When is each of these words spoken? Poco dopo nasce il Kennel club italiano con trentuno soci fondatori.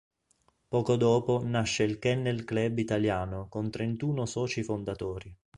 Poco 0.67 0.95
dopo 0.95 1.41
nasce 1.45 1.83
il 1.83 1.99
Kennel 1.99 2.43
club 2.43 2.79
italiano 2.79 3.47
con 3.49 3.69
trentuno 3.69 4.25
soci 4.25 4.63
fondatori. 4.63 5.37